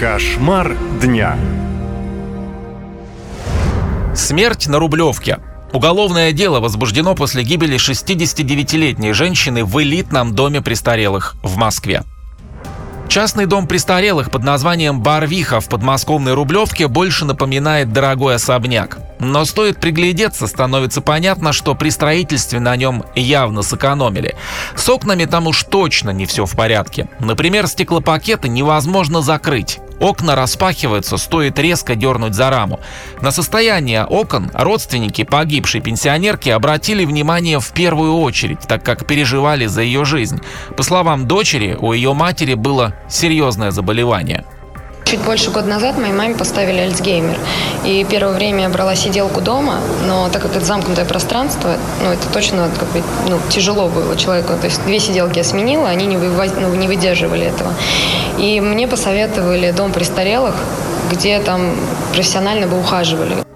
Кошмар 0.00 0.78
дня. 0.98 1.36
Смерть 4.14 4.66
на 4.66 4.78
Рублевке. 4.78 5.40
Уголовное 5.74 6.32
дело 6.32 6.60
возбуждено 6.60 7.14
после 7.14 7.42
гибели 7.42 7.76
69-летней 7.76 9.12
женщины 9.12 9.62
в 9.62 9.82
элитном 9.82 10.34
доме 10.34 10.62
престарелых 10.62 11.36
в 11.42 11.58
Москве. 11.58 12.04
Частный 13.08 13.44
дом 13.44 13.66
престарелых 13.66 14.30
под 14.30 14.42
названием 14.42 15.02
«Барвиха» 15.02 15.60
в 15.60 15.68
подмосковной 15.68 16.32
Рублевке 16.32 16.88
больше 16.88 17.26
напоминает 17.26 17.92
дорогой 17.92 18.36
особняк. 18.36 19.09
Но 19.20 19.44
стоит 19.44 19.78
приглядеться, 19.78 20.46
становится 20.46 21.00
понятно, 21.02 21.52
что 21.52 21.74
при 21.74 21.90
строительстве 21.90 22.58
на 22.58 22.74
нем 22.76 23.04
явно 23.14 23.62
сэкономили. 23.62 24.34
С 24.74 24.88
окнами 24.88 25.26
там 25.26 25.46
уж 25.46 25.62
точно 25.64 26.10
не 26.10 26.26
все 26.26 26.46
в 26.46 26.56
порядке. 26.56 27.08
Например, 27.20 27.66
стеклопакеты 27.66 28.48
невозможно 28.48 29.20
закрыть. 29.20 29.78
Окна 30.00 30.34
распахиваются, 30.34 31.18
стоит 31.18 31.58
резко 31.58 31.94
дернуть 31.94 32.34
за 32.34 32.48
раму. 32.48 32.80
На 33.20 33.30
состояние 33.30 34.06
окон 34.06 34.50
родственники 34.54 35.24
погибшей 35.24 35.82
пенсионерки 35.82 36.48
обратили 36.48 37.04
внимание 37.04 37.60
в 37.60 37.70
первую 37.72 38.14
очередь, 38.14 38.60
так 38.60 38.82
как 38.82 39.06
переживали 39.06 39.66
за 39.66 39.82
ее 39.82 40.06
жизнь. 40.06 40.40
По 40.74 40.82
словам 40.82 41.28
дочери, 41.28 41.76
у 41.78 41.92
ее 41.92 42.14
матери 42.14 42.54
было 42.54 42.94
серьезное 43.10 43.70
заболевание. 43.72 44.46
Чуть 45.10 45.22
больше 45.22 45.50
года 45.50 45.66
назад 45.66 45.98
моей 45.98 46.12
маме 46.12 46.36
поставили 46.36 46.78
Альцгеймер. 46.78 47.36
И 47.84 48.06
первое 48.08 48.32
время 48.32 48.62
я 48.62 48.68
брала 48.68 48.94
сиделку 48.94 49.40
дома, 49.40 49.80
но 50.06 50.28
так 50.28 50.42
как 50.42 50.54
это 50.54 50.64
замкнутое 50.64 51.04
пространство, 51.04 51.78
ну, 52.00 52.12
это 52.12 52.28
точно 52.32 52.70
как 52.78 52.88
бы, 52.90 53.02
ну, 53.28 53.40
тяжело 53.48 53.88
было 53.88 54.16
человеку. 54.16 54.52
То 54.60 54.66
есть 54.66 54.80
две 54.84 55.00
сиделки 55.00 55.38
я 55.38 55.44
сменила, 55.44 55.88
они 55.88 56.06
не, 56.06 56.16
вывоз... 56.16 56.52
ну, 56.56 56.72
не 56.76 56.86
выдерживали 56.86 57.44
этого. 57.44 57.74
И 58.38 58.60
мне 58.60 58.86
посоветовали 58.86 59.72
дом 59.72 59.90
престарелых, 59.90 60.54
где 61.10 61.40
там 61.40 61.74
профессионально 62.12 62.68
бы 62.68 62.78
ухаживали. 62.78 63.49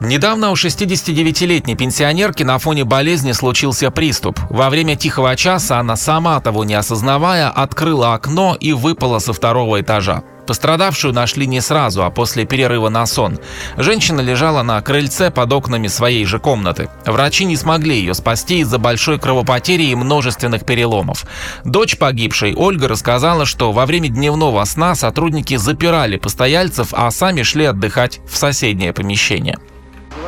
Недавно 0.00 0.50
у 0.50 0.54
69-летней 0.54 1.76
пенсионерки 1.76 2.42
на 2.42 2.58
фоне 2.58 2.84
болезни 2.84 3.32
случился 3.32 3.90
приступ. 3.90 4.40
Во 4.48 4.70
время 4.70 4.96
тихого 4.96 5.36
часа 5.36 5.78
она, 5.78 5.94
сама 5.94 6.40
того 6.40 6.64
не 6.64 6.74
осознавая, 6.74 7.50
открыла 7.50 8.14
окно 8.14 8.56
и 8.58 8.72
выпала 8.72 9.18
со 9.18 9.34
второго 9.34 9.82
этажа. 9.82 10.22
Пострадавшую 10.46 11.12
нашли 11.12 11.46
не 11.46 11.60
сразу, 11.60 12.02
а 12.02 12.10
после 12.10 12.46
перерыва 12.46 12.88
на 12.88 13.04
сон. 13.04 13.38
Женщина 13.76 14.20
лежала 14.20 14.62
на 14.62 14.80
крыльце 14.80 15.30
под 15.30 15.52
окнами 15.52 15.86
своей 15.86 16.24
же 16.24 16.38
комнаты. 16.38 16.88
Врачи 17.04 17.44
не 17.44 17.56
смогли 17.56 17.96
ее 17.96 18.14
спасти 18.14 18.60
из-за 18.60 18.78
большой 18.78 19.18
кровопотери 19.18 19.84
и 19.84 19.94
множественных 19.94 20.64
переломов. 20.64 21.26
Дочь 21.64 21.98
погибшей, 21.98 22.54
Ольга, 22.56 22.88
рассказала, 22.88 23.44
что 23.44 23.70
во 23.70 23.84
время 23.84 24.08
дневного 24.08 24.64
сна 24.64 24.94
сотрудники 24.94 25.56
запирали 25.56 26.16
постояльцев, 26.16 26.88
а 26.92 27.10
сами 27.10 27.42
шли 27.42 27.66
отдыхать 27.66 28.20
в 28.26 28.36
соседнее 28.36 28.94
помещение. 28.94 29.58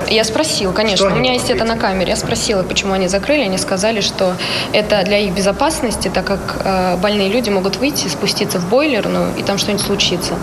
Я 0.08 0.24
спросила, 0.24 0.72
конечно, 0.72 1.06
у 1.06 1.18
меня 1.18 1.32
есть 1.32 1.50
это 1.50 1.64
на 1.64 1.76
камере. 1.76 2.10
Я 2.10 2.16
спросила, 2.16 2.62
почему 2.62 2.92
они 2.92 3.08
закрыли. 3.08 3.42
Они 3.42 3.58
сказали, 3.58 4.00
что 4.00 4.36
это 4.72 5.02
для 5.04 5.18
их 5.18 5.34
безопасности, 5.34 6.10
так 6.12 6.24
как 6.26 6.62
э, 6.64 6.96
больные 6.96 7.28
люди 7.28 7.50
могут 7.50 7.76
выйти, 7.76 8.08
спуститься 8.08 8.58
в 8.58 8.68
бойлерную, 8.68 9.34
и 9.36 9.42
там 9.42 9.58
что-нибудь 9.58 9.84
случится. 9.84 10.34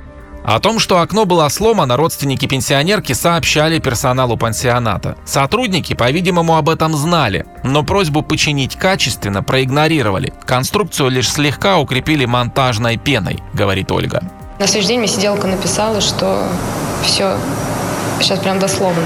О 0.44 0.60
том, 0.60 0.80
что 0.80 1.00
окно 1.00 1.26
было 1.26 1.48
сломано, 1.50 1.96
родственники 1.96 2.48
пенсионерки 2.48 3.14
сообщали 3.14 3.78
персоналу 3.78 4.36
пансионата. 4.36 5.16
Сотрудники, 5.24 5.94
по-видимому, 5.94 6.58
об 6.58 6.70
этом 6.70 6.96
знали, 6.96 7.46
но 7.64 7.84
просьбу 7.84 8.24
починить 8.24 8.76
качественно 8.76 9.44
проигнорировали. 9.44 10.34
Конструкцию 10.46 11.10
лишь 11.10 11.30
слегка 11.32 11.78
укрепили 11.78 12.26
монтажной 12.26 12.98
пеной, 12.98 13.44
говорит 13.54 13.92
Ольга. 13.92 14.24
На 14.60 14.66
следующий 14.66 14.94
день 14.94 15.00
мне 15.00 15.08
сиделка 15.08 15.46
написала, 15.46 16.02
что 16.02 16.48
все 17.04 17.38
сейчас 18.24 18.40
прям 18.40 18.60
дословно. 18.60 19.04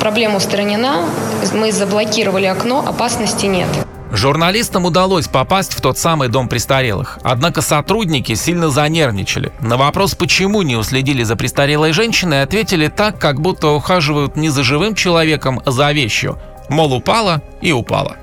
Проблема 0.00 0.36
устранена, 0.36 1.04
мы 1.52 1.72
заблокировали 1.72 2.46
окно, 2.46 2.84
опасности 2.86 3.46
нет. 3.46 3.68
Журналистам 4.10 4.86
удалось 4.86 5.28
попасть 5.28 5.74
в 5.74 5.80
тот 5.82 5.98
самый 5.98 6.28
дом 6.28 6.48
престарелых. 6.48 7.18
Однако 7.22 7.60
сотрудники 7.60 8.34
сильно 8.34 8.70
занервничали. 8.70 9.52
На 9.60 9.76
вопрос, 9.76 10.14
почему 10.14 10.62
не 10.62 10.76
уследили 10.76 11.22
за 11.24 11.36
престарелой 11.36 11.92
женщиной, 11.92 12.42
ответили 12.42 12.88
так, 12.88 13.18
как 13.18 13.40
будто 13.40 13.68
ухаживают 13.68 14.36
не 14.36 14.48
за 14.48 14.62
живым 14.62 14.94
человеком, 14.94 15.60
а 15.64 15.70
за 15.70 15.92
вещью. 15.92 16.38
Мол, 16.70 16.94
упала 16.94 17.42
и 17.60 17.72
упала. 17.72 18.16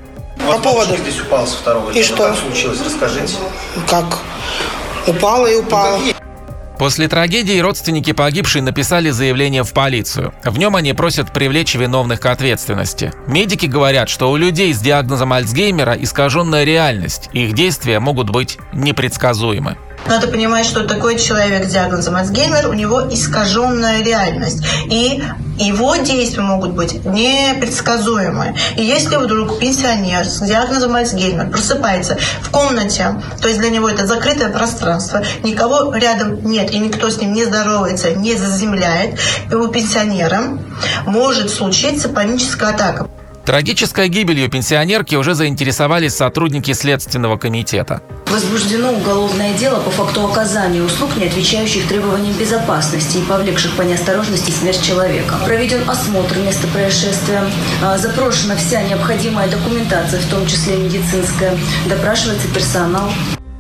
По 0.47 0.57
поводу... 0.57 0.97
здесь 0.97 1.21
упала 1.21 1.45
со 1.45 1.57
второго 1.57 1.91
И 1.91 2.03
что? 2.03 2.29
Как 2.29 2.37
случилось? 2.37 2.79
Расскажите. 2.83 3.35
Как? 3.87 4.19
Упала 5.07 5.47
и 5.47 5.55
упала. 5.55 5.99
После 6.77 7.07
трагедии 7.07 7.59
родственники 7.59 8.11
погибшей 8.11 8.61
написали 8.61 9.09
заявление 9.09 9.63
в 9.63 9.71
полицию. 9.71 10.33
В 10.43 10.57
нем 10.57 10.75
они 10.75 10.93
просят 10.93 11.31
привлечь 11.31 11.75
виновных 11.75 12.19
к 12.19 12.25
ответственности. 12.25 13.13
Медики 13.27 13.65
говорят, 13.65 14.09
что 14.09 14.29
у 14.29 14.35
людей 14.35 14.73
с 14.73 14.79
диагнозом 14.79 15.31
Альцгеймера 15.31 15.93
искаженная 15.93 16.65
реальность, 16.65 17.29
их 17.33 17.53
действия 17.53 17.99
могут 17.99 18.29
быть 18.29 18.57
непредсказуемы. 18.73 19.77
Надо 20.07 20.27
понимать, 20.27 20.65
что 20.67 20.83
такой 20.83 21.17
человек 21.17 21.65
с 21.65 21.71
диагнозом 21.71 22.15
Альцгеймер, 22.15 22.69
у 22.69 22.73
него 22.73 23.01
искаженная 23.09 24.03
реальность. 24.03 24.63
И 24.87 25.23
его 25.57 25.95
действия 25.95 26.43
могут 26.43 26.71
быть 26.73 27.03
непредсказуемы. 27.05 28.55
И 28.77 28.83
если 28.83 29.15
вдруг 29.15 29.57
пенсионер 29.57 30.25
с 30.25 30.41
диагнозом 30.41 30.95
Альцгеймер 30.95 31.49
просыпается 31.49 32.19
в 32.41 32.51
комнате, 32.51 33.19
то 33.41 33.47
есть 33.47 33.59
для 33.59 33.69
него 33.69 33.89
это 33.89 34.05
закрытое 34.05 34.49
пространство, 34.49 35.23
никого 35.43 35.91
рядом 35.95 36.45
нет, 36.45 36.71
и 36.71 36.77
никто 36.77 37.09
с 37.09 37.19
ним 37.19 37.33
не 37.33 37.45
здоровается, 37.45 38.11
не 38.13 38.35
заземляет, 38.35 39.19
и 39.49 39.55
у 39.55 39.67
пенсионера 39.69 40.41
может 41.07 41.49
случиться 41.49 42.09
паническая 42.09 42.69
атака. 42.69 43.07
Трагической 43.45 44.09
гибелью 44.09 44.49
пенсионерки 44.49 45.13
уже 45.13 45.35
заинтересовались 45.35 46.15
сотрудники 46.15 46.73
Следственного 46.73 47.37
комитета. 47.37 48.01
Возбуждено 48.25 48.91
уголовное 48.91 49.53
дело 49.53 49.79
по 49.79 49.91
факту 49.91 50.25
оказания 50.25 50.81
услуг, 50.81 51.15
не 51.15 51.25
отвечающих 51.25 51.87
требованиям 51.87 52.35
безопасности 52.37 53.17
и 53.17 53.21
повлекших 53.21 53.75
по 53.77 53.83
неосторожности 53.83 54.49
смерть 54.49 54.83
человека. 54.83 55.35
Проведен 55.45 55.87
осмотр 55.87 56.39
места 56.39 56.67
происшествия. 56.67 57.43
А, 57.83 57.99
запрошена 57.99 58.55
вся 58.55 58.81
необходимая 58.81 59.47
документация, 59.47 60.19
в 60.19 60.25
том 60.25 60.47
числе 60.47 60.77
медицинская. 60.77 61.55
Допрашивается 61.87 62.47
персонал. 62.47 63.11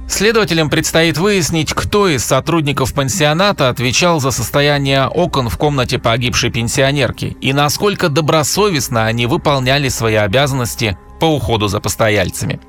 Следователям 0.07 0.69
предстоит 0.69 1.17
выяснить, 1.17 1.73
кто 1.73 2.07
из 2.07 2.23
сотрудников 2.23 2.93
пансионата 2.93 3.69
отвечал 3.69 4.19
за 4.19 4.31
состояние 4.31 5.07
окон 5.07 5.49
в 5.49 5.57
комнате 5.57 5.99
погибшей 5.99 6.51
пенсионерки 6.51 7.35
и 7.41 7.53
насколько 7.53 8.09
добросовестно 8.09 9.05
они 9.05 9.25
выполняли 9.25 9.89
свои 9.89 10.15
обязанности 10.15 10.97
по 11.19 11.25
уходу 11.25 11.67
за 11.67 11.79
постояльцами. 11.79 12.59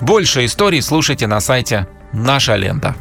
Больше 0.00 0.44
историй 0.44 0.82
слушайте 0.82 1.26
на 1.26 1.40
сайте 1.40 1.88
«Наша 2.12 2.56
лента». 2.56 2.94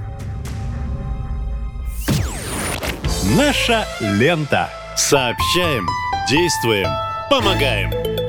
Наша 3.35 3.85
лента. 4.00 4.69
Сообщаем, 4.97 5.88
действуем, 6.30 6.90
помогаем. 7.30 8.20